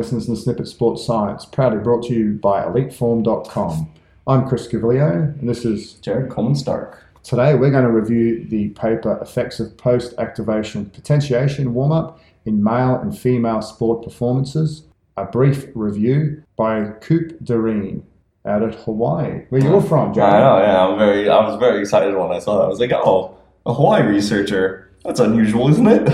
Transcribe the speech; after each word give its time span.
listeners 0.00 0.24
to 0.24 0.32
Snippit 0.32 0.66
Sports 0.66 1.04
Science, 1.04 1.44
proudly 1.44 1.78
brought 1.78 2.02
to 2.04 2.14
you 2.14 2.32
by 2.32 2.62
EliteForm.com. 2.62 3.92
I'm 4.26 4.48
Chris 4.48 4.66
Cavallio, 4.66 5.34
and 5.38 5.46
this 5.46 5.66
is 5.66 5.92
Jared 5.94 6.30
Coleman 6.30 6.54
Stark. 6.54 7.04
Today, 7.22 7.54
we're 7.54 7.70
going 7.70 7.84
to 7.84 7.90
review 7.90 8.46
the 8.48 8.70
paper 8.70 9.18
Effects 9.20 9.60
of 9.60 9.76
Post 9.76 10.14
Activation 10.16 10.88
Potentiation 10.88 11.74
Warm 11.74 11.92
Up 11.92 12.18
in 12.46 12.64
Male 12.64 12.94
and 12.94 13.16
Female 13.16 13.60
Sport 13.60 14.02
Performances, 14.02 14.84
a 15.18 15.26
brief 15.26 15.66
review 15.74 16.44
by 16.56 16.92
Coop 17.02 17.38
Doreen 17.44 18.02
out 18.46 18.62
at 18.62 18.76
Hawaii. 18.76 19.42
Where 19.50 19.60
you're 19.60 19.82
from, 19.82 20.14
Jared? 20.14 20.32
I 20.32 20.40
know, 20.40 20.62
yeah. 20.62 20.86
I'm 20.86 20.98
very. 20.98 21.28
I 21.28 21.46
was 21.46 21.60
very 21.60 21.80
excited 21.80 22.16
when 22.16 22.32
I 22.32 22.38
saw 22.38 22.56
that. 22.56 22.64
I 22.64 22.68
was 22.68 22.80
like, 22.80 22.92
oh, 22.94 23.36
a 23.66 23.74
Hawaii 23.74 24.06
researcher. 24.06 24.90
That's 25.04 25.20
unusual, 25.20 25.68
isn't 25.68 25.86
it? 25.86 26.08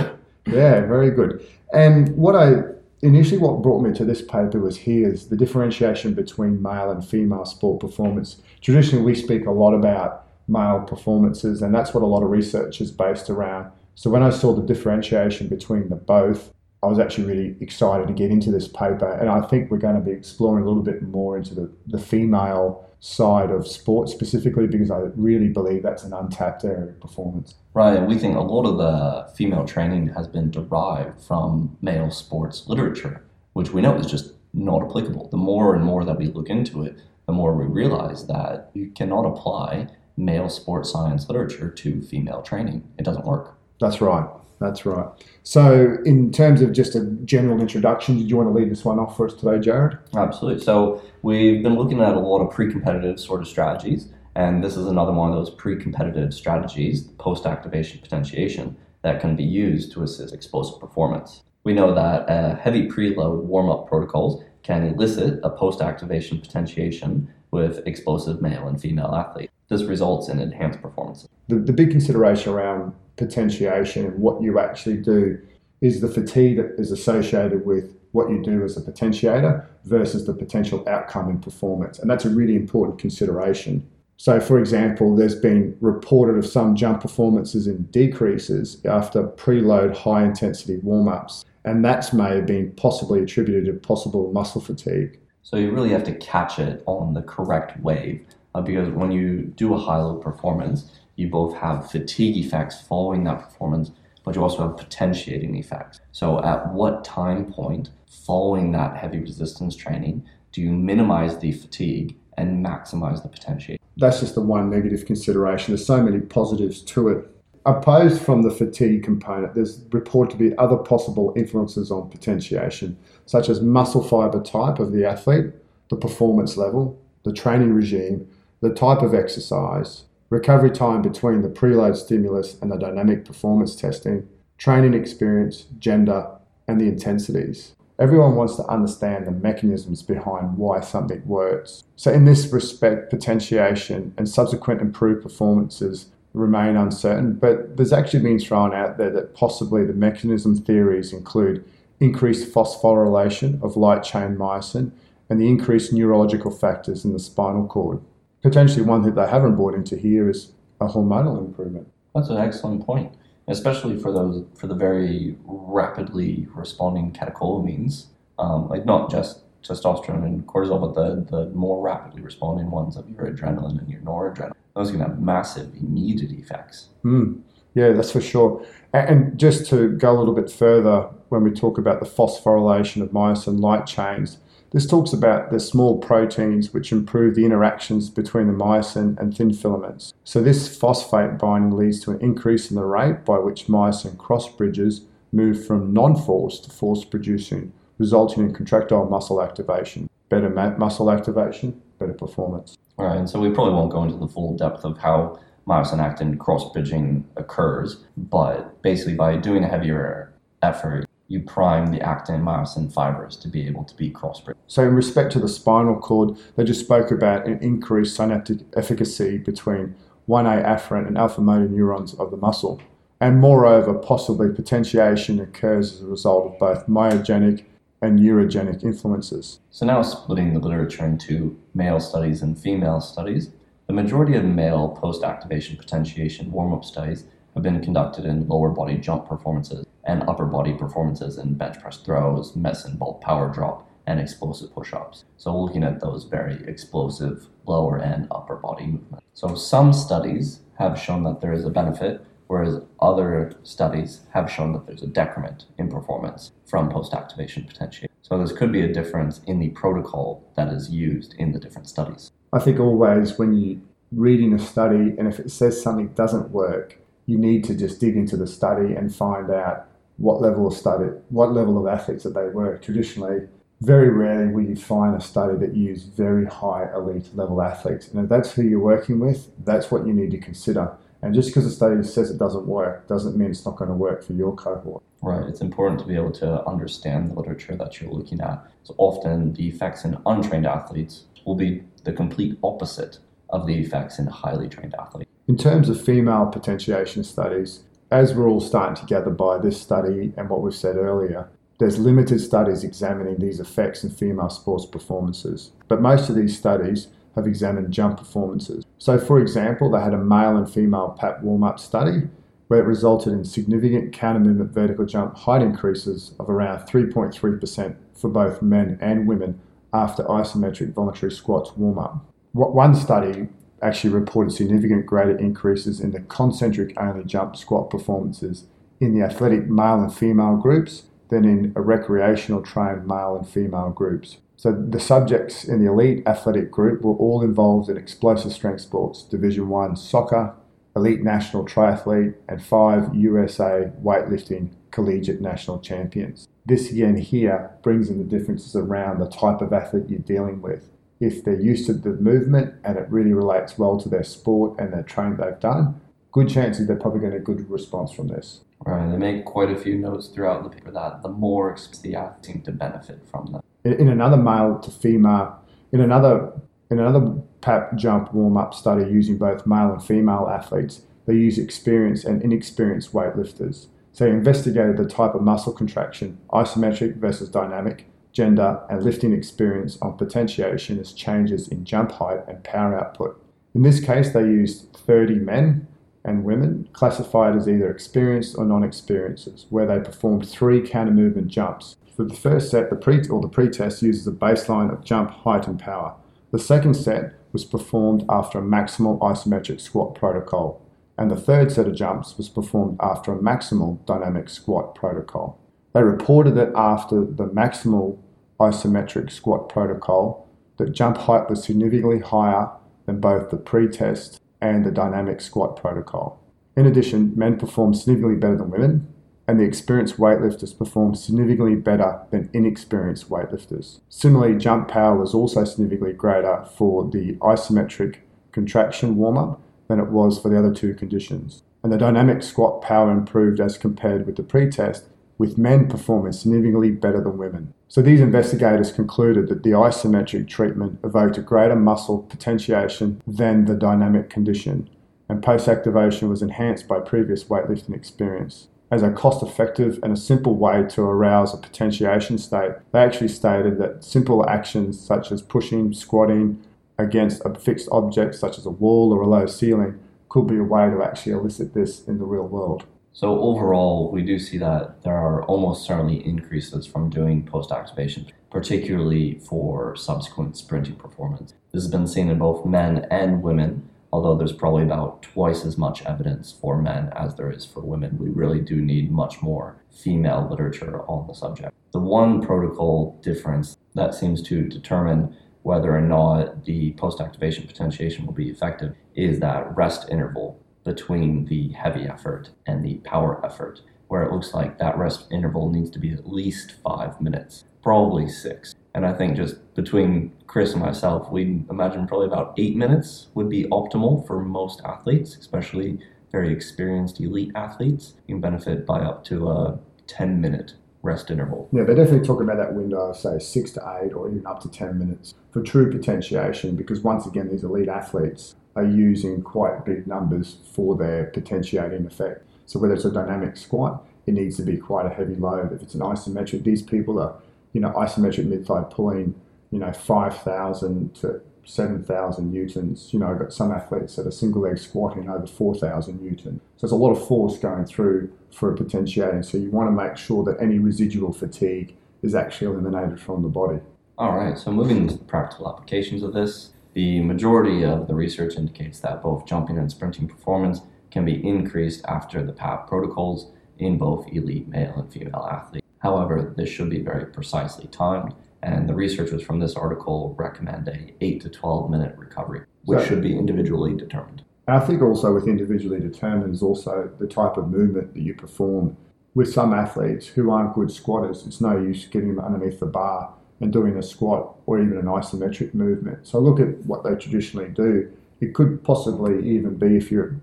Yeah, 0.49 0.81
very 0.87 1.13
good. 1.13 1.47
And 1.73 2.17
what 2.17 2.35
I 2.35 2.63
initially 3.07 3.39
what 3.39 3.63
brought 3.63 3.83
me 3.83 3.93
to 3.95 4.05
this 4.05 4.23
paper 4.23 4.61
was 4.61 4.77
here's 4.77 5.27
the 5.27 5.37
differentiation 5.37 6.15
between 6.15 6.63
male 6.63 6.91
and 6.91 7.05
female 7.05 7.45
sport 7.45 7.81
performance. 7.81 8.43
Traditionally, 8.61 9.05
we 9.05 9.15
speak 9.15 9.47
a 9.47 9.51
lot 9.51 9.75
about 9.75 10.27
male 10.49 10.81
performances, 10.81 11.63
and 11.63 11.75
that's 11.75 11.95
what 11.95 12.03
a 12.03 12.07
lot 12.07 12.23
of 12.23 12.31
research 12.31 12.81
is 12.81 12.91
based 12.91 13.31
around. 13.31 13.71
So 13.95 14.11
when 14.11 14.23
I 14.23 14.31
saw 14.31 14.55
the 14.55 14.63
differentiation 14.63 15.49
between 15.49 15.89
the 15.89 15.97
both, 15.97 16.53
I 16.83 16.87
was 16.87 16.99
actually 16.99 17.25
really 17.25 17.57
excited 17.61 18.07
to 18.07 18.13
get 18.13 18.31
into 18.31 18.51
this 18.51 18.69
paper, 18.69 19.11
and 19.21 19.31
I 19.31 19.41
think 19.43 19.71
we're 19.71 19.79
going 19.79 19.95
to 19.97 20.01
be 20.01 20.11
exploring 20.11 20.65
a 20.65 20.67
little 20.69 20.83
bit 20.83 21.03
more 21.03 21.37
into 21.37 21.55
the, 21.55 21.71
the 21.87 21.99
female 21.99 22.87
side 23.01 23.51
of 23.51 23.67
sport 23.67 24.09
specifically 24.09 24.67
because 24.67 24.91
I 24.91 24.99
really 25.17 25.49
believe 25.49 25.83
that's 25.83 26.05
an 26.05 26.13
untapped 26.13 26.65
area 26.65 26.89
of 26.89 27.01
performance. 27.01 27.55
Right, 27.75 27.97
and 27.97 28.07
we 28.07 28.19
think 28.19 28.37
a 28.37 28.41
lot 28.41 28.65
of 28.67 28.79
the 28.79 29.33
female 29.35 29.65
training 29.65 30.09
has 30.09 30.27
been 30.27 30.51
derived 30.51 31.21
from 31.21 31.77
male 31.83 32.11
sports 32.11 32.67
literature, 32.67 33.25
which 33.53 33.71
we 33.71 33.81
know 33.81 33.97
is 33.97 34.07
just 34.07 34.33
not 34.53 34.83
applicable. 34.83 35.29
The 35.29 35.37
more 35.37 35.75
and 35.75 35.85
more 35.85 36.05
that 36.05 36.19
we 36.19 36.27
look 36.27 36.49
into 36.49 36.83
it, 36.83 36.99
the 37.27 37.33
more 37.33 37.55
we 37.55 37.65
realize 37.65 38.27
that 38.27 38.71
you 38.75 38.91
cannot 38.91 39.27
apply 39.27 39.89
male 40.17 40.49
sports 40.49 40.91
science 40.91 41.29
literature 41.29 41.71
to 41.71 42.03
female 42.03 42.43
training. 42.43 42.89
It 42.99 43.05
doesn't 43.05 43.27
work. 43.27 43.57
That's 43.81 44.01
right. 44.01 44.27
That's 44.59 44.87
right. 44.87 45.07
So, 45.43 45.99
in 46.05 46.33
terms 46.33 46.63
of 46.63 46.73
just 46.73 46.95
a 46.95 47.05
general 47.25 47.61
introduction, 47.61 48.17
did 48.17 48.31
you 48.31 48.37
want 48.37 48.49
to 48.49 48.55
lead 48.55 48.71
this 48.71 48.85
one 48.85 48.99
off 48.99 49.17
for 49.17 49.27
us 49.27 49.35
today, 49.35 49.59
Jared? 49.59 49.99
Absolutely. 50.17 50.65
So, 50.65 51.03
we've 51.23 51.63
been 51.63 51.77
looking 51.77 52.01
at 52.01 52.15
a 52.15 52.21
lot 52.21 52.41
of 52.41 52.51
pre 52.51 52.71
competitive 52.71 53.21
sort 53.21 53.43
of 53.43 53.49
strategies, 53.49 54.09
and 54.35 54.65
this 54.65 54.77
is 54.77 54.87
another 54.87 55.13
one 55.13 55.31
of 55.31 55.37
those 55.37 55.51
pre 55.51 55.77
competitive 55.77 56.33
strategies, 56.33 57.03
post 57.19 57.45
activation 57.45 58.01
potentiation, 58.01 58.77
that 59.03 59.21
can 59.21 59.37
be 59.37 59.45
used 59.45 59.93
to 59.93 60.03
assist 60.03 60.35
explosive 60.35 60.81
performance. 60.81 61.43
We 61.65 61.75
know 61.75 61.95
that 61.95 62.29
uh, 62.29 62.57
heavy 62.57 62.89
preload 62.89 63.43
warm 63.43 63.71
up 63.71 63.89
protocols 63.89 64.43
can 64.63 64.85
elicit 64.85 65.39
a 65.45 65.51
post 65.51 65.81
activation 65.81 66.41
potentiation 66.41 67.33
with 67.51 67.87
explosive 67.87 68.41
male 68.43 68.67
and 68.67 68.81
female 68.81 69.15
athletes. 69.15 69.53
This 69.69 69.83
results 69.83 70.29
in 70.29 70.39
enhanced 70.39 70.81
performance. 70.81 71.29
The, 71.49 71.57
the 71.57 71.73
big 71.73 71.91
consideration 71.91 72.53
around 72.53 72.95
potentiation 73.17 74.07
and 74.07 74.19
what 74.19 74.43
you 74.43 74.59
actually 74.59 74.97
do 74.97 75.39
is 75.81 76.01
the 76.01 76.09
fatigue 76.09 76.57
that 76.57 76.75
is 76.79 76.91
associated 76.91 77.65
with 77.67 77.95
what 78.13 78.31
you 78.31 78.43
do 78.43 78.65
as 78.65 78.77
a 78.77 78.81
potentiator 78.81 79.65
versus 79.85 80.27
the 80.27 80.33
potential 80.33 80.83
outcome 80.89 81.29
in 81.29 81.39
performance. 81.39 81.99
And 81.99 82.11
that's 82.11 82.25
a 82.25 82.31
really 82.31 82.57
important 82.57 82.99
consideration. 82.99 83.87
So, 84.17 84.41
for 84.41 84.59
example, 84.59 85.15
there's 85.15 85.35
been 85.35 85.77
reported 85.81 86.39
of 86.39 86.47
some 86.47 86.75
jump 86.75 87.03
performances 87.03 87.67
in 87.67 87.83
decreases 87.85 88.83
after 88.87 89.25
preload 89.25 89.95
high 89.95 90.25
intensity 90.25 90.79
warm 90.83 91.09
ups, 91.09 91.45
and 91.67 91.85
that's 91.85 92.15
may 92.15 92.37
have 92.37 92.47
been 92.47 92.73
possibly 92.73 93.21
attributed 93.23 93.67
to 93.67 93.75
possible 93.87 94.33
muscle 94.33 94.63
fatigue. 94.63 95.21
So, 95.43 95.59
you 95.59 95.71
really 95.71 95.91
have 95.91 96.05
to 96.05 96.15
catch 96.15 96.59
it 96.59 96.83
on 96.87 97.13
the 97.13 97.23
correct 97.23 97.79
wave 97.81 98.25
uh, 98.55 98.63
because 98.63 98.89
when 98.89 99.13
you 99.13 99.43
do 99.57 99.75
a 99.75 99.79
high 99.79 99.99
load 99.99 100.23
performance, 100.23 100.91
you 101.17 101.29
both 101.29 101.57
have 101.57 101.91
fatigue 101.91 102.37
effects 102.37 102.81
following 102.81 103.25
that 103.25 103.43
performance, 103.43 103.91
but 104.25 104.35
you 104.35 104.43
also 104.43 104.69
have 104.69 104.77
potentiating 104.77 105.57
effects. 105.57 106.01
So, 106.13 106.43
at 106.45 106.73
what 106.73 107.05
time 107.05 107.51
point 107.51 107.91
following 108.07 108.73
that 108.73 108.97
heavy 108.97 109.19
resistance 109.19 109.77
training 109.77 110.25
do 110.53 110.63
you 110.63 110.73
minimize 110.73 111.39
the 111.39 111.53
fatigue 111.53 112.17
and 112.39 112.65
maximize 112.65 113.23
the 113.23 113.29
potentiation? 113.29 113.79
That's 113.99 114.21
just 114.21 114.35
the 114.35 114.41
one 114.41 114.71
negative 114.71 115.05
consideration. 115.05 115.75
There's 115.75 115.87
so 115.87 116.03
many 116.03 116.21
positives 116.21 116.81
to 116.83 117.09
it. 117.09 117.31
Opposed 117.67 118.23
from 118.23 118.43
the 118.43 118.51
fatigue 118.51 119.03
component, 119.03 119.55
there's 119.55 119.85
reported 119.91 120.31
to 120.31 120.37
be 120.39 120.57
other 120.57 120.77
possible 120.77 121.35
influences 121.37 121.91
on 121.91 122.09
potentiation, 122.09 122.97
such 123.27 123.51
as 123.51 123.61
muscle 123.61 124.03
fiber 124.03 124.43
type 124.43 124.79
of 124.79 124.93
the 124.93 125.05
athlete, 125.05 125.53
the 125.91 125.97
performance 125.97 126.57
level, 126.57 126.99
the 127.25 127.33
training 127.33 127.75
regime, 127.75 128.27
the 128.61 128.73
type 128.73 129.03
of 129.03 129.15
exercise, 129.15 130.05
recovery 130.31 130.71
time 130.71 131.03
between 131.03 131.43
the 131.43 131.49
preload 131.49 131.97
stimulus 131.97 132.61
and 132.61 132.71
the 132.71 132.77
dynamic 132.77 133.25
performance 133.25 133.77
testing, 133.77 134.29
training 134.59 134.95
experience, 134.95 135.67
gender, 135.79 136.29
and 136.67 136.81
the 136.81 136.87
intensities. 136.87 137.75
Everyone 137.99 138.35
wants 138.35 138.57
to 138.57 138.67
understand 138.67 139.27
the 139.27 139.31
mechanisms 139.31 140.03
behind 140.03 140.59
why 140.59 140.81
something 140.81 141.27
works. 141.27 141.85
So, 141.97 142.13
in 142.13 142.27
this 142.27 142.53
respect, 142.53 143.09
potentiation 143.09 144.13
and 144.19 144.29
subsequent 144.29 144.83
improved 144.83 145.23
performances 145.23 146.11
remain 146.35 146.77
uncertain, 146.77 147.35
but 147.35 147.79
there's 147.79 147.95
actually 147.95 148.23
been 148.23 148.39
thrown 148.39 148.75
out 148.75 148.99
there 148.99 149.11
that 149.11 149.35
possibly 149.35 149.87
the 149.87 149.95
mechanism 149.95 150.57
theories 150.57 151.15
include 151.15 151.65
increased 151.99 152.53
phosphorylation 152.53 153.63
of 153.63 153.77
light 153.77 154.03
chain 154.03 154.37
myosin 154.37 154.91
and 155.31 155.41
the 155.41 155.49
increased 155.49 155.95
neurological 155.95 156.51
factors 156.51 157.07
in 157.07 157.15
the 157.15 157.19
spinal 157.19 157.67
cord 157.67 158.03
potentially 158.43 158.83
one 158.83 159.03
that 159.03 159.15
they 159.15 159.29
haven't 159.29 159.57
brought 159.57 159.75
into 159.75 159.97
here 159.97 160.29
is 160.31 160.53
a 160.81 160.87
hormonal 160.87 161.39
improvement. 161.39 161.89
That's 162.15 162.29
an 162.29 162.39
excellent 162.39 162.85
point, 162.87 163.15
especially 163.49 163.99
for 163.99 164.13
those 164.13 164.45
for 164.57 164.67
the 164.67 164.75
very 164.75 165.37
rapidly 165.45 166.47
responding 166.55 167.13
catecholamines, 167.13 168.07
um, 168.39 168.69
like 168.69 168.85
not 168.85 169.11
just 169.11 169.41
testosterone 169.63 170.25
and 170.25 170.47
cortisol, 170.47 170.81
but 170.81 170.95
the, 170.95 171.37
the 171.37 171.51
more 171.51 171.83
rapidly 171.83 172.23
responding 172.23 172.71
ones 172.71 172.97
of 172.97 173.09
your 173.11 173.31
adrenaline 173.31 173.79
and 173.79 173.89
your 173.89 174.01
noradrenaline. 174.01 174.53
Those 174.75 174.91
can 174.91 175.01
have 175.01 175.21
massive 175.21 175.75
immediate 175.75 176.31
effects. 176.33 176.89
Mm. 177.05 177.41
Yeah, 177.75 177.93
that's 177.93 178.13
for 178.13 178.21
sure. 178.21 178.65
And 178.93 179.39
just 179.39 179.69
to 179.71 179.91
go 179.91 180.17
a 180.17 180.19
little 180.19 180.35
bit 180.35 180.51
further, 180.51 181.11
when 181.29 181.43
we 181.43 181.51
talk 181.51 181.77
about 181.77 182.01
the 182.01 182.07
phosphorylation 182.07 183.03
of 183.03 183.11
myosin 183.11 183.61
light 183.61 183.87
chains, 183.87 184.39
this 184.77 184.87
talks 184.87 185.15
about 185.15 185.51
the 185.51 185.59
small 185.59 185.97
proteins 185.97 186.75
which 186.75 186.93
improve 186.93 187.35
the 187.35 187.47
interactions 187.47 188.11
between 188.11 188.47
the 188.47 188.53
myosin 188.53 189.19
and 189.19 189.35
thin 189.35 189.51
filaments. 189.51 190.13
So, 190.23 190.43
this 190.43 190.77
phosphate 190.77 191.39
binding 191.39 191.79
leads 191.79 192.01
to 192.01 192.11
an 192.11 192.21
increase 192.21 192.69
in 192.69 192.77
the 192.77 192.85
rate 192.85 193.25
by 193.25 193.39
which 193.39 193.69
myosin 193.69 194.19
cross 194.19 194.55
bridges 194.55 195.07
move 195.33 195.67
from 195.67 195.95
non 195.95 196.15
force 196.15 196.61
to 196.61 196.71
force 196.71 197.07
producing, 197.07 197.73
resulting 197.97 198.45
in 198.45 198.53
contractile 198.53 199.07
muscle 199.07 199.41
activation. 199.41 200.11
Better 200.29 200.51
muscle 200.51 201.11
activation, 201.11 201.81
better 201.99 202.13
performance. 202.13 202.77
All 202.99 203.07
right, 203.07 203.17
and 203.17 203.31
so 203.31 203.41
we 203.41 203.49
probably 203.53 203.73
won't 203.73 203.93
go 203.93 204.03
into 204.03 204.19
the 204.19 204.29
full 204.29 204.59
depth 204.59 204.85
of 204.85 204.99
how 204.99 205.39
myosin 205.67 206.01
actin 206.01 206.37
cross 206.37 206.71
bridging 206.75 207.27
occurs, 207.39 208.05
but 208.19 208.83
basically 208.83 209.15
by 209.15 209.39
doing 209.39 209.65
a 209.65 209.69
heavier 209.69 210.35
effort, 210.63 211.06
you 211.29 211.41
prime 211.41 211.89
the 211.89 212.01
actin 212.01 212.41
myosin 212.43 212.93
fibers 212.93 213.37
to 213.37 213.49
be 213.49 213.67
able 213.67 213.85
to 213.85 213.95
be 213.97 214.11
crossbreed. 214.11 214.55
So, 214.67 214.83
in 214.83 214.95
respect 214.95 215.33
to 215.33 215.41
the 215.41 215.49
spinal 215.49 215.97
cord, 215.97 216.37
they 216.57 216.65
just 216.65 216.81
spoke 216.81 217.11
about 217.11 217.47
an 217.47 217.59
increased 217.61 218.17
synaptic 218.17 218.59
efficacy 218.77 219.39
between 219.39 219.95
1A 220.29 220.65
afferent 220.65 221.07
and 221.07 221.19
alpha 221.19 221.41
motor 221.41 221.69
neurons 221.69 222.15
of 222.15 222.31
the 222.31 222.37
muscle. 222.37 222.81
And 223.21 223.41
moreover, 223.41 223.95
possibly 223.95 224.51
potentiation 224.51 225.41
occurs 225.41 225.95
as 225.95 226.03
a 226.03 226.07
result 226.07 226.53
of 226.53 226.59
both 226.59 226.87
myogenic 226.87 227.65
and 228.03 228.19
neurogenic 228.19 228.85
influences. 228.85 229.61
So, 229.71 229.87
now 229.87 230.03
splitting 230.03 230.53
the 230.53 230.61
literature 230.61 231.05
into 231.05 231.59
male 231.75 232.01
studies 232.01 232.43
and 232.43 232.59
female 232.59 233.01
studies, 233.01 233.51
the 233.87 233.93
majority 233.93 234.35
of 234.35 234.45
male 234.45 234.89
post 234.89 235.25
activation 235.25 235.77
potentiation 235.77 236.53
warm 236.53 236.73
up 236.73 236.85
studies 236.85 237.25
have 237.55 237.63
been 237.63 237.81
conducted 237.81 238.27
in 238.27 238.47
lower 238.47 238.69
body 238.69 238.99
jump 238.99 239.27
performances 239.27 239.86
and 240.07 240.23
upper 240.29 240.47
body 240.47 240.73
performances 240.73 241.37
in 241.37 241.55
bench 241.55 241.81
press 241.81 241.99
throws, 241.99 242.57
medicine 242.57 242.97
ball 242.97 243.15
power 243.15 243.53
drop, 243.53 243.91
and 244.07 244.21
explosive 244.21 244.73
push 244.73 244.93
ups. 244.93 245.25
So, 245.37 245.57
looking 245.57 245.83
at 245.83 246.01
those 246.01 246.25
very 246.25 246.63
explosive 246.69 247.49
lower 247.67 247.97
and 247.97 248.29
upper 248.31 248.57
body 248.57 248.87
movements. 248.87 249.27
So, 249.35 249.55
some 249.55 249.93
studies 249.93 250.61
have 250.79 250.99
shown 250.99 251.25
that 251.25 251.41
there 251.41 251.53
is 251.53 251.65
a 251.65 251.71
benefit, 251.71 252.25
whereas 252.47 252.81
other 253.01 253.53
studies 253.65 254.21
have 254.33 254.51
shown 254.51 254.73
that 254.73 254.87
there's 254.87 255.03
a 255.03 255.09
decrement 255.09 255.67
in 255.79 255.89
performance 255.89 256.53
from 256.67 256.89
post 256.89 257.15
activation 257.15 257.65
potentiation. 257.65 258.09
So, 258.23 258.39
this 258.39 258.53
could 258.53 258.73
be 258.73 258.83
a 258.83 258.93
difference 258.93 259.41
in 259.47 259.59
the 259.59 259.71
protocol 259.71 260.49
that 260.57 260.73
is 260.73 260.91
used 260.91 261.35
in 261.35 261.53
the 261.53 261.59
different 261.59 261.89
studies. 261.89 262.31
I 262.53 262.61
think 262.61 262.79
always 262.79 263.39
when 263.39 263.55
you're 263.55 263.81
reading 264.13 264.55
a 264.55 264.59
study 264.59 265.15
and 265.19 265.27
if 265.27 265.41
it 265.41 265.51
says 265.51 265.83
something 265.83 266.09
doesn't 266.09 266.51
work, 266.51 266.99
you 267.27 267.37
need 267.37 267.65
to 267.65 267.75
just 267.75 268.01
dig 268.01 268.17
into 268.17 268.37
the 268.37 268.47
study 268.47 268.95
and 268.95 269.15
find 269.15 269.51
out 269.51 269.89
what 270.19 270.41
level 270.41 270.67
of 270.67 270.75
study, 270.75 271.11
what 271.29 271.53
level 271.53 271.79
of 271.79 271.87
athletes 271.87 272.25
that 272.25 272.35
they 272.35 272.49
were. 272.49 272.79
Traditionally, 272.79 273.49
very 273.81 274.09
rarely 274.09 274.53
will 274.53 274.65
you 274.65 274.77
find 274.77 275.15
a 275.15 275.21
study 275.21 275.57
that 275.59 275.75
used 275.75 276.15
very 276.15 276.47
high 276.47 276.89
elite 276.95 277.29
level 277.35 277.61
athletes. 277.61 278.09
And 278.09 278.23
if 278.23 278.29
that's 278.29 278.53
who 278.53 278.63
you're 278.63 278.81
working 278.81 279.19
with, 279.19 279.49
that's 279.65 279.91
what 279.91 280.07
you 280.07 280.15
need 280.15 280.31
to 280.31 280.39
consider. 280.39 280.97
And 281.23 281.35
just 281.35 281.49
because 281.49 281.67
a 281.67 281.71
study 281.71 282.03
says 282.03 282.31
it 282.31 282.39
doesn't 282.39 282.67
work 282.67 283.09
doesn't 283.09 283.37
mean 283.37 283.51
it's 283.51 283.65
not 283.65 283.77
going 283.77 283.91
to 283.91 283.97
work 283.97 284.23
for 284.23 284.33
your 284.33 284.55
cohort. 284.55 285.03
Right. 285.23 285.49
It's 285.49 285.61
important 285.61 286.01
to 286.01 286.07
be 286.07 286.15
able 286.15 286.33
to 286.33 286.65
understand 286.67 287.31
the 287.31 287.35
literature 287.35 287.75
that 287.77 288.01
you're 288.01 288.13
looking 288.13 288.41
at. 288.41 288.65
So 288.85 288.95
often 288.99 289.55
the 289.55 289.67
effects 289.69 290.05
in 290.05 290.17
untrained 290.25 290.67
athletes 290.67 291.25
will 291.45 291.55
be 291.55 291.83
the 292.05 292.13
complete 292.13 292.59
opposite 292.63 293.19
of 293.51 293.67
the 293.67 293.79
effects 293.79 294.19
in 294.19 294.27
highly 294.27 294.69
trained 294.69 294.95
athletes. 294.99 295.31
In 295.49 295.57
terms 295.57 295.89
of 295.89 296.01
female 296.01 296.47
potentiation 296.47 297.25
studies, 297.25 297.83
as 298.11 298.35
we're 298.35 298.49
all 298.49 298.61
starting 298.61 298.97
to 298.97 299.07
gather 299.07 299.31
by 299.31 299.59
this 299.59 299.81
study 299.81 300.33
and 300.37 300.49
what 300.49 300.63
we've 300.63 300.75
said 300.75 300.97
earlier, 300.97 301.49
there's 301.79 301.99
limited 301.99 302.41
studies 302.41 302.85
examining 302.85 303.39
these 303.39 303.61
effects 303.61 304.05
in 304.05 304.11
female 304.11 304.49
sports 304.49 304.87
performances. 304.87 305.73
But 305.89 306.01
most 306.01 306.29
of 306.29 306.37
these 306.37 306.57
studies 306.57 307.09
have 307.35 307.47
examined 307.47 307.93
jump 307.93 308.19
performances. 308.19 308.85
So, 308.99 309.19
for 309.19 309.39
example, 309.39 309.91
they 309.91 310.01
had 310.01 310.15
a 310.15 310.19
male 310.19 310.57
and 310.57 310.71
female 310.71 311.17
PAP 311.19 311.43
warm 311.43 311.65
up 311.65 311.79
study 311.79 312.29
where 312.69 312.81
it 312.81 312.87
resulted 312.87 313.33
in 313.33 313.45
significant 313.45 314.13
counter 314.13 314.41
movement 314.41 314.73
vertical 314.73 315.05
jump 315.05 315.37
height 315.37 315.63
increases 315.63 316.35
of 316.41 316.49
around 316.49 316.87
3.3% 316.87 317.97
for 318.15 318.29
both 318.31 318.63
men 318.63 318.99
and 319.01 319.29
women 319.29 319.61
after 319.93 320.25
isometric 320.25 320.93
voluntary 320.95 321.31
squats 321.31 321.77
warm 321.77 321.99
up. 321.99 322.25
One 322.53 322.95
study 322.95 323.49
actually 323.83 324.11
reported 324.11 324.53
significant 324.53 325.07
greater 325.07 325.37
increases 325.37 326.01
in 326.01 326.13
the 326.13 326.21
concentric 326.21 326.95
only 327.01 327.25
jump 327.25 327.57
squat 327.57 327.91
performances 327.91 328.65
in 329.01 329.15
the 329.15 329.25
athletic 329.25 329.69
male 329.69 330.01
and 330.01 330.15
female 330.15 330.57
groups 330.57 331.05
than 331.29 331.45
in 331.45 331.73
a 331.77 331.81
recreational 331.81 332.63
trained 332.63 333.07
male 333.07 333.37
and 333.37 333.49
female 333.49 333.91
groups. 333.91 334.39
So 334.57 334.73
the 334.73 335.01
subjects 335.01 335.65
in 335.65 335.85
the 335.85 335.91
elite 335.91 336.23
athletic 336.27 336.71
group 336.71 337.03
were 337.03 337.15
all 337.15 337.43
involved 337.43 337.91
in 337.91 337.97
explosive 337.97 338.53
strength 338.53 338.81
sports, 338.81 339.23
Division 339.23 339.69
1 339.69 339.97
soccer, 339.97 340.55
elite 340.95 341.23
national 341.23 341.67
triathlete, 341.67 342.35
and 342.49 342.65
five 342.65 343.15
USA 343.15 343.93
weightlifting 344.03 344.71
collegiate 344.91 345.43
national 345.43 345.79
champions. 345.81 346.49
This 346.65 346.91
again 346.91 347.19
here 347.19 347.71
brings 347.83 348.09
in 348.09 348.19
the 348.19 348.25
differences 348.25 348.75
around 348.75 349.21
the 349.21 349.29
type 349.29 349.61
of 349.61 349.75
athlete 349.75 350.09
you're 350.09 350.21
dealing 350.21 350.63
with. 350.63 350.89
If 351.21 351.45
they're 351.45 351.61
used 351.61 351.87
to 351.87 351.95
the 351.95 352.11
movement 352.11 352.75
and 352.85 352.99
it 352.99 353.07
really 353.11 353.33
relates 353.33 353.79
well 353.79 353.99
to 354.01 354.09
their 354.09 354.25
sport 354.25 354.79
and 354.79 354.93
their 354.93 355.03
training 355.03 355.37
they've 355.37 355.59
done, 355.59 356.01
good 356.33 356.49
chances 356.49 356.87
they're 356.87 356.97
probably 356.97 357.21
going 357.21 357.33
to 357.33 357.39
get 357.39 357.43
a 357.43 357.45
good 357.45 357.71
response 357.71 358.13
from 358.13 358.29
this. 358.29 358.61
Right, 358.85 359.11
they 359.11 359.17
make 359.17 359.45
quite 359.47 359.71
a 359.71 359.77
few 359.77 359.97
notes 359.97 360.29
throughout 360.29 360.63
the 360.63 360.69
paper 360.69 360.91
that 360.91 361.23
the 361.23 361.31
more 361.31 361.75
the 362.03 362.15
athlete 362.15 362.45
seem 362.45 362.63
to 362.63 362.73
benefit 362.73 363.21
from 363.31 363.47
them. 363.47 363.63
In, 363.85 363.95
in 363.95 364.09
another 364.09 364.37
male 364.37 364.79
to 364.81 364.91
female, 364.91 365.59
in 365.93 366.01
another 366.01 366.53
in 366.91 367.01
another 367.01 367.43
PAP 367.63 367.97
jump 367.97 368.33
warm 368.33 368.57
up 368.57 368.75
study 368.75 369.11
using 369.11 369.39
both 369.39 369.67
male 369.67 369.93
and 369.93 370.05
female 370.05 370.49
athletes, 370.49 371.03
they 371.27 371.35
use 371.35 371.59
experienced 371.59 372.25
and 372.25 372.43
inexperienced 372.43 373.13
weightlifters. 373.13 373.87
So 374.13 374.25
they 374.25 374.31
investigated 374.31 374.97
the 374.97 375.05
type 375.05 375.35
of 375.35 375.43
muscle 375.43 375.73
contraction, 375.73 376.39
isometric 376.51 377.17
versus 377.17 377.49
dynamic, 377.49 378.07
gender, 378.37 378.81
and 378.91 379.03
lifting 379.03 379.33
experience 379.33 379.97
on 380.03 380.19
potentiation 380.19 381.01
as 381.01 381.13
changes 381.13 381.69
in 381.69 381.85
jump 381.85 382.13
height 382.13 382.41
and 382.47 382.63
power 382.63 382.99
output. 383.01 383.43
In 383.75 383.83
this 383.83 383.99
case, 383.99 384.33
they 384.33 384.43
used 384.43 384.93
30 384.95 385.37
men 385.37 385.89
and 386.23 386.45
women 386.45 386.89
classified 386.93 387.57
as 387.57 387.69
either 387.69 387.91
experienced 387.91 388.59
or 388.59 388.65
non-experiencers, 388.67 389.65
where 389.71 389.87
they 389.87 389.99
performed 389.99 390.47
three 390.47 390.87
counter 390.87 391.13
movement 391.13 391.49
jumps. 391.49 391.97
For 392.15 392.25
the 392.25 392.35
first 392.35 392.71
set, 392.71 392.91
the 392.91 392.97
pre 392.97 393.27
or 393.29 393.41
the 393.41 393.49
pre-test 393.49 394.03
uses 394.03 394.27
a 394.27 394.33
baseline 394.33 394.93
of 394.93 395.05
jump 395.05 395.31
height 395.31 395.67
and 395.67 395.79
power. 395.79 396.15
The 396.53 396.59
second 396.59 396.95
set 396.95 397.35
was 397.53 397.65
performed 397.65 398.25
after 398.29 398.59
a 398.59 398.63
maximal 398.63 399.19
isometric 399.21 399.81
squat 399.81 400.15
protocol 400.15 400.87
and 401.19 401.31
the 401.31 401.37
third 401.37 401.73
set 401.73 401.87
of 401.87 401.95
jumps 401.95 402.37
was 402.37 402.49
performed 402.49 402.97
after 403.01 403.33
a 403.33 403.39
maximal 403.39 404.05
dynamic 404.05 404.49
squat 404.49 404.95
protocol. 404.95 405.59
They 405.95 406.03
reported 406.03 406.55
that 406.57 406.73
after 406.75 407.25
the 407.25 407.47
maximal 407.47 408.19
isometric 408.61 409.31
squat 409.31 409.69
protocol, 409.69 410.49
that 410.79 410.93
jump 410.93 411.17
height 411.19 411.49
was 411.49 411.65
significantly 411.65 412.21
higher 412.21 412.71
than 413.07 413.21
both 413.21 413.51
the 413.51 413.57
pre-test 413.57 414.41
and 414.61 414.85
the 414.85 414.91
dynamic 414.91 415.41
squat 415.41 415.77
protocol. 415.77 416.41
In 416.77 416.87
addition, 416.87 417.33
men 417.37 417.59
performed 417.59 417.97
significantly 417.97 418.39
better 418.39 418.57
than 418.57 418.71
women, 418.71 419.13
and 419.49 419.61
the 419.61 419.65
experienced 419.65 420.19
weightlifters 420.19 420.77
performed 420.77 421.19
significantly 421.19 421.77
better 421.77 422.21
than 422.31 422.51
inexperienced 422.53 423.31
weightlifters. 423.31 424.01
Similarly, 424.09 424.59
jump 424.59 424.89
power 424.89 425.17
was 425.17 425.35
also 425.35 425.65
significantly 425.65 426.13
greater 426.13 426.65
for 426.77 427.09
the 427.09 427.35
isometric 427.35 428.17
contraction 428.53 429.17
warm 429.17 429.39
up 429.39 429.61
than 429.89 430.01
it 430.01 430.09
was 430.09 430.41
for 430.41 430.49
the 430.49 430.59
other 430.59 430.75
two 430.75 430.95
conditions. 430.95 431.63
And 431.83 431.93
the 431.93 431.99
dynamic 431.99 432.43
squat 432.43 432.83
power 432.83 433.13
improved 433.13 433.61
as 433.61 433.79
compared 433.79 434.27
with 434.27 434.37
the 434.37 434.43
pretest, 434.43 435.05
with 435.39 435.59
men 435.59 435.89
performing 435.89 436.33
significantly 436.33 436.91
better 436.91 437.21
than 437.21 437.39
women. 437.39 437.73
So 437.89 438.03
these 438.03 438.21
investigators 438.21 438.93
concluded 438.93 439.49
that 439.49 439.63
the 439.63 439.71
isometric 439.71 440.49
treatment 440.49 440.99
evoked 441.05 441.39
a 441.39 441.43
greater 441.43 441.77
muscle 441.77 442.23
potentiation 442.23 443.23
than 443.27 443.67
the 443.67 443.75
dynamic 443.75 444.31
condition, 444.31 444.89
and 445.29 445.43
post 445.43 445.69
activation 445.69 446.29
was 446.29 446.43
enhanced 446.43 446.89
by 446.89 447.01
previous 447.01 447.45
weightlifting 447.45 447.95
experience. 447.95 448.69
As 448.91 449.03
a 449.03 449.11
cost 449.11 449.43
effective 449.43 449.99
and 450.03 450.13
a 450.13 450.17
simple 450.17 450.55
way 450.55 450.85
to 450.91 451.03
arouse 451.03 451.53
a 451.53 451.57
potentiation 451.59 452.39
state, 452.39 452.73
they 452.93 453.01
actually 453.01 453.29
stated 453.29 453.79
that 453.79 454.05
simple 454.05 454.49
actions 454.49 455.01
such 455.01 455.33
as 455.33 455.43
pushing, 455.43 455.93
squatting, 455.93 456.63
against 456.99 457.43
a 457.45 457.55
fixed 457.55 457.89
object 457.93 458.35
such 458.35 458.59
as 458.59 458.65
a 458.65 458.71
wall 458.71 459.13
or 459.13 459.21
a 459.23 459.27
low 459.27 459.47
ceiling 459.47 459.99
could 460.29 460.47
be 460.47 460.57
a 460.57 460.63
way 460.63 460.89
to 460.89 461.03
actually 461.03 461.33
elicit 461.33 461.75
this 461.75 462.07
in 462.07 462.19
the 462.19 462.25
real 462.25 462.47
world. 462.47 462.85
So 463.17 463.41
overall, 463.41 464.11
we 464.13 464.21
do 464.21 464.39
see 464.39 464.59
that 464.59 465.03
there 465.03 465.17
are 465.17 465.43
almost 465.45 465.87
certainly 465.87 466.23
increases 466.27 466.87
from 466.87 467.09
doing 467.09 467.47
post-activation, 467.47 468.31
particularly 468.51 469.39
for 469.39 469.97
subsequent 469.97 470.59
sprinting 470.59 470.97
performance. 470.97 471.55
This 471.73 471.85
has 471.85 471.91
been 471.91 472.07
seen 472.07 472.29
in 472.29 472.37
both 472.37 472.67
men 472.67 473.07
and 473.11 473.43
women, 473.43 473.89
although 474.13 474.37
there's 474.37 474.53
probably 474.53 474.83
about 474.83 475.23
twice 475.23 475.65
as 475.65 475.79
much 475.79 476.03
evidence 476.03 476.53
for 476.53 476.77
men 476.77 477.11
as 477.17 477.35
there 477.37 477.51
is 477.51 477.65
for 477.65 477.81
women. 477.81 478.19
We 478.19 478.29
really 478.29 478.61
do 478.61 478.83
need 478.83 479.11
much 479.11 479.41
more 479.41 479.79
female 479.91 480.47
literature 480.51 481.01
on 481.09 481.27
the 481.27 481.33
subject. 481.33 481.73
The 481.93 482.01
one 482.01 482.43
protocol 482.43 483.19
difference 483.23 483.79
that 483.95 484.15
seems 484.15 484.43
to 484.43 484.69
determine 484.69 485.35
whether 485.63 485.97
or 485.97 486.03
not 486.03 486.67
the 486.67 486.93
post 486.99 487.23
activation 487.23 487.67
potentiation 487.67 488.27
will 488.27 488.35
be 488.35 488.51
effective 488.51 488.95
is 489.15 489.41
that 489.41 489.75
rest 489.75 490.11
interval 490.11 490.61
between 490.87 491.45
the 491.47 491.69
heavy 491.71 492.05
effort 492.05 492.51
and 492.65 492.83
the 492.83 492.95
power 492.99 493.45
effort, 493.45 493.83
where 494.09 494.23
it 494.23 494.33
looks 494.33 494.55
like 494.55 494.79
that 494.79 494.97
rest 494.97 495.27
interval 495.31 495.69
needs 495.69 495.91
to 495.91 495.99
be 495.99 496.13
at 496.13 496.29
least 496.29 496.77
five 496.83 497.21
minutes, 497.21 497.65
probably 497.83 498.29
six. 498.29 498.75
And 498.95 499.05
I 499.05 499.13
think 499.13 499.37
just 499.37 499.75
between 499.75 500.33
Chris 500.47 500.73
and 500.73 500.81
myself, 500.81 501.31
we 501.31 501.65
imagine 501.69 502.07
probably 502.07 502.29
about 502.29 502.55
eight 502.57 502.77
minutes 502.77 503.27
would 503.35 503.51
be 503.51 503.65
optimal 503.65 504.27
for 504.27 504.41
most 504.41 504.81
athletes, 504.85 505.37
especially 505.37 505.99
very 506.33 506.53
experienced 506.53 507.21
elite 507.21 507.53
athletes. 507.55 508.15
You 508.27 508.37
can 508.37 508.41
benefit 508.41 508.87
by 508.87 509.01
up 509.01 509.25
to 509.25 509.51
a 509.51 509.79
10 510.07 510.41
minute 510.41 510.75
rest 511.03 511.31
interval. 511.31 511.69
Yeah, 511.73 511.85
they're 511.85 511.97
definitely 511.97 512.27
talking 512.27 512.45
about 512.45 512.59
that 512.59 512.75
window 512.75 513.11
of 513.11 513.17
say 513.17 513.39
six 513.39 513.73
to 513.73 514.01
eight 514.01 514.13
or 514.13 514.29
even 514.29 514.47
up 514.47 514.61
to 514.63 514.71
10 514.71 514.99
minutes 514.99 515.35
for 515.51 515.63
true 515.63 515.91
potentiation 515.91 516.77
because 516.77 517.01
once 517.01 517.27
again, 517.27 517.49
these 517.49 517.65
elite 517.65 517.89
athletes 517.89 518.55
are 518.77 518.85
using 518.85 519.43
quite 519.43 519.85
big 519.85 520.07
numbers 520.07 520.59
for 520.71 520.97
their 520.97 521.25
potentiating 521.25 522.07
effect. 522.07 522.45
So 522.67 522.79
whether 522.79 522.95
it's 522.95 523.05
a 523.05 523.11
dynamic 523.11 523.57
squat, 523.57 524.07
it 524.27 524.35
needs 524.35 524.57
to 524.57 524.63
be 524.63 524.77
quite 524.77 525.07
a 525.07 525.09
heavy 525.09 525.35
load. 525.35 525.73
If 525.73 525.83
it's 525.83 525.95
an 525.95 526.01
isometric, 526.01 526.63
these 526.63 526.83
people 526.83 527.19
are, 527.19 527.37
you 527.73 527.81
know, 527.81 527.91
isometric 527.91 528.47
mid-thigh 528.47 528.85
pulling, 528.91 529.35
you 529.71 529.79
know, 529.79 529.93
5,000 529.93 531.15
to 531.17 531.41
7,000 531.65 532.53
newtons. 532.53 533.13
You 533.13 533.21
know, 533.21 533.31
I've 533.31 533.39
got 533.39 533.53
some 533.53 533.73
athletes 533.73 534.17
that 534.17 534.27
are 534.27 534.31
single 534.31 534.63
leg 534.63 534.79
squatting 534.79 535.29
over 535.29 535.47
4,000 535.47 536.21
newtons. 536.21 536.61
So 536.77 536.87
there's 536.87 536.93
a 536.93 536.97
lot 536.97 537.13
of 537.13 537.27
force 537.27 537.59
going 537.59 537.87
through 537.87 538.33
for 538.53 538.73
a 538.73 538.77
potentiating. 538.77 539.43
So 539.43 539.59
you 539.59 539.71
want 539.71 539.89
to 539.89 539.93
make 539.93 540.17
sure 540.17 540.45
that 540.45 540.61
any 540.61 540.79
residual 540.79 541.33
fatigue 541.33 541.97
is 542.23 542.35
actually 542.35 542.69
eliminated 542.69 543.21
from 543.21 543.43
the 543.43 543.49
body. 543.49 543.81
All 544.19 544.37
right, 544.37 544.57
so 544.57 544.73
moving 544.73 545.07
to 545.09 545.17
the 545.17 545.25
practical 545.25 545.69
applications 545.69 546.23
of 546.23 546.33
this, 546.33 546.71
the 546.97 547.21
majority 547.21 547.85
of 547.85 548.07
the 548.07 548.15
research 548.15 548.57
indicates 548.57 549.01
that 549.01 549.23
both 549.23 549.45
jumping 549.45 549.77
and 549.77 549.91
sprinting 549.91 550.27
performance 550.27 550.81
can 551.11 551.27
be 551.27 551.47
increased 551.47 552.03
after 552.09 552.43
the 552.43 552.55
PAP 552.55 552.89
protocols 552.89 553.53
in 553.79 553.99
both 553.99 554.27
elite 554.33 554.67
male 554.67 554.95
and 554.97 555.13
female 555.13 555.47
athletes. 555.53 555.87
However, 555.99 556.55
this 556.57 556.71
should 556.71 556.89
be 556.89 557.03
very 557.03 557.27
precisely 557.27 557.87
timed 557.89 558.35
and 558.63 558.89
the 558.89 558.95
researchers 558.95 559.43
from 559.43 559.61
this 559.61 559.75
article 559.75 560.35
recommend 560.39 560.89
a 560.89 561.13
8 561.21 561.43
to 561.43 561.51
12 561.51 561.91
minute 561.91 562.17
recovery, 562.17 562.63
which 562.87 563.01
so, 563.01 563.05
should 563.05 563.23
be 563.23 563.37
individually 563.37 563.95
determined. 563.95 564.43
I 564.67 564.81
think 564.81 565.03
also 565.03 565.35
with 565.35 565.47
individually 565.47 566.01
determined 566.01 566.55
is 566.55 566.63
also 566.63 567.11
the 567.19 567.27
type 567.27 567.59
of 567.59 567.69
movement 567.69 568.15
that 568.15 568.23
you 568.23 568.33
perform. 568.33 568.97
With 569.35 569.53
some 569.53 569.75
athletes 569.75 570.29
who 570.29 570.51
aren't 570.51 570.75
good 570.75 570.91
squatters, 570.91 571.47
it's 571.47 571.61
no 571.61 571.77
use 571.77 572.07
getting 572.07 572.35
them 572.35 572.43
underneath 572.43 572.81
the 572.81 572.87
bar 572.87 573.35
and 573.61 573.73
doing 573.73 573.97
a 573.97 574.03
squat 574.03 574.57
or 574.67 574.81
even 574.81 574.99
an 574.99 575.07
isometric 575.07 575.75
movement. 575.75 576.27
So 576.27 576.39
look 576.39 576.61
at 576.61 576.85
what 576.87 577.05
they 577.05 577.15
traditionally 577.15 577.69
do. 577.69 578.11
It 578.41 578.55
could 578.55 578.85
possibly 578.85 579.49
even 579.49 579.77
be 579.77 579.97
if 579.97 580.11
you're, 580.11 580.37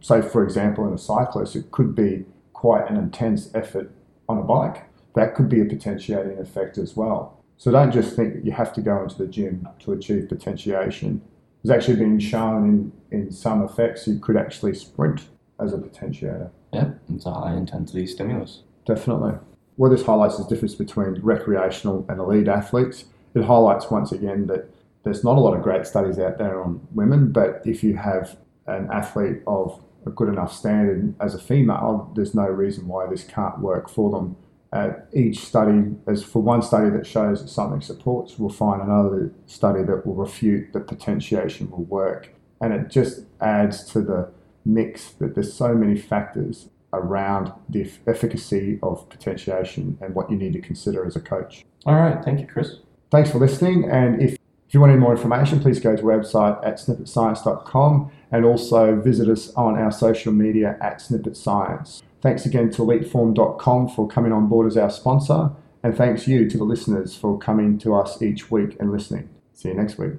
say, 0.00 0.20
for 0.20 0.44
example, 0.44 0.86
in 0.86 0.92
a 0.92 0.98
cyclist, 0.98 1.56
it 1.56 1.70
could 1.70 1.94
be 1.94 2.26
quite 2.52 2.90
an 2.90 2.96
intense 2.96 3.50
effort 3.54 3.90
on 4.28 4.38
a 4.38 4.42
bike. 4.42 4.84
That 5.14 5.34
could 5.34 5.48
be 5.48 5.60
a 5.60 5.64
potentiating 5.64 6.38
effect 6.38 6.76
as 6.76 6.94
well. 6.96 7.38
So 7.56 7.72
don't 7.72 7.90
just 7.90 8.14
think 8.14 8.34
that 8.34 8.44
you 8.44 8.52
have 8.52 8.72
to 8.74 8.80
go 8.80 9.02
into 9.02 9.16
the 9.16 9.26
gym 9.26 9.66
to 9.80 9.92
achieve 9.92 10.28
potentiation. 10.28 11.22
It's 11.64 11.70
actually 11.70 11.96
been 11.96 12.20
shown 12.20 12.92
in, 13.10 13.18
in 13.18 13.32
some 13.32 13.64
effects 13.64 14.06
you 14.06 14.18
could 14.18 14.36
actually 14.36 14.74
sprint 14.74 15.22
as 15.58 15.72
a 15.72 15.78
potentiator. 15.78 16.50
Yeah, 16.72 16.90
it's 17.12 17.26
a 17.26 17.32
high 17.32 17.54
intensity 17.56 18.06
stimulus. 18.06 18.62
Definitely. 18.86 19.34
What 19.78 19.90
this 19.90 20.04
highlights 20.04 20.34
is 20.34 20.44
the 20.44 20.52
difference 20.52 20.74
between 20.74 21.20
recreational 21.22 22.04
and 22.08 22.18
elite 22.18 22.48
athletes. 22.48 23.04
It 23.36 23.44
highlights 23.44 23.88
once 23.88 24.10
again 24.10 24.48
that 24.48 24.68
there's 25.04 25.22
not 25.22 25.38
a 25.38 25.40
lot 25.40 25.56
of 25.56 25.62
great 25.62 25.86
studies 25.86 26.18
out 26.18 26.36
there 26.36 26.60
on 26.60 26.84
women, 26.90 27.30
but 27.30 27.62
if 27.64 27.84
you 27.84 27.94
have 27.94 28.36
an 28.66 28.88
athlete 28.92 29.40
of 29.46 29.80
a 30.04 30.10
good 30.10 30.28
enough 30.28 30.52
standard 30.52 31.14
as 31.20 31.36
a 31.36 31.38
female, 31.38 32.12
there's 32.16 32.34
no 32.34 32.46
reason 32.46 32.88
why 32.88 33.06
this 33.06 33.22
can't 33.22 33.60
work 33.60 33.88
for 33.88 34.10
them. 34.10 34.36
Uh, 34.72 34.90
each 35.14 35.38
study, 35.38 35.94
as 36.08 36.24
for 36.24 36.42
one 36.42 36.60
study 36.60 36.90
that 36.90 37.06
shows 37.06 37.40
that 37.40 37.48
something 37.48 37.80
supports, 37.80 38.36
we'll 38.36 38.50
find 38.50 38.82
another 38.82 39.32
study 39.46 39.84
that 39.84 40.04
will 40.04 40.16
refute 40.16 40.72
that 40.72 40.88
potentiation 40.88 41.70
will 41.70 41.84
work. 41.84 42.34
And 42.60 42.72
it 42.72 42.90
just 42.90 43.26
adds 43.40 43.84
to 43.92 44.00
the 44.00 44.28
mix 44.64 45.10
that 45.20 45.36
there's 45.36 45.54
so 45.54 45.72
many 45.72 45.96
factors 45.96 46.68
around 46.92 47.52
the 47.68 47.90
efficacy 48.06 48.78
of 48.82 49.08
potentiation 49.08 49.98
and 50.00 50.14
what 50.14 50.30
you 50.30 50.36
need 50.36 50.52
to 50.54 50.60
consider 50.60 51.06
as 51.06 51.16
a 51.16 51.20
coach. 51.20 51.64
All 51.86 51.94
right. 51.94 52.22
Thank 52.24 52.40
you, 52.40 52.46
Chris. 52.46 52.76
Thanks 53.10 53.30
for 53.30 53.38
listening. 53.38 53.88
And 53.90 54.22
if, 54.22 54.32
if 54.32 54.74
you 54.74 54.80
want 54.80 54.92
any 54.92 55.00
more 55.00 55.12
information, 55.12 55.60
please 55.60 55.80
go 55.80 55.96
to 55.96 56.10
our 56.10 56.18
website 56.18 56.66
at 56.66 56.76
snippitscience.com 56.76 58.10
and 58.30 58.44
also 58.44 59.00
visit 59.00 59.28
us 59.28 59.52
on 59.54 59.78
our 59.78 59.90
social 59.90 60.32
media 60.32 60.76
at 60.80 60.98
Snippit 60.98 61.36
Science. 61.36 62.02
Thanks 62.20 62.44
again 62.44 62.70
to 62.72 62.82
eliteform.com 62.82 63.88
for 63.90 64.08
coming 64.08 64.32
on 64.32 64.48
board 64.48 64.66
as 64.66 64.76
our 64.76 64.90
sponsor. 64.90 65.50
And 65.82 65.96
thanks 65.96 66.26
you 66.26 66.50
to 66.50 66.58
the 66.58 66.64
listeners 66.64 67.14
for 67.14 67.38
coming 67.38 67.78
to 67.78 67.94
us 67.94 68.20
each 68.20 68.50
week 68.50 68.76
and 68.80 68.90
listening. 68.90 69.28
See 69.54 69.68
you 69.68 69.74
next 69.74 69.96
week. 69.98 70.14